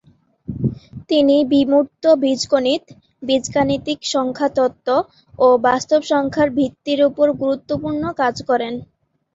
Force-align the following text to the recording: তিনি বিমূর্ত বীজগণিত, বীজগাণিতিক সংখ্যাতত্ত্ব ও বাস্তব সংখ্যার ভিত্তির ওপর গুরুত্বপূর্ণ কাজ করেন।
তিনি 1.09 1.35
বিমূর্ত 1.51 2.03
বীজগণিত, 2.23 2.83
বীজগাণিতিক 3.23 3.99
সংখ্যাতত্ত্ব 4.13 4.87
ও 5.39 5.47
বাস্তব 5.67 6.01
সংখ্যার 6.11 6.49
ভিত্তির 6.57 6.99
ওপর 7.09 7.27
গুরুত্বপূর্ণ 7.41 8.03
কাজ 8.21 8.35
করেন। 8.49 8.73